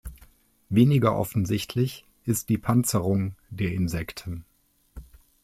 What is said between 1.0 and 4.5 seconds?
offensichtlich ist die Panzerung der Insekten.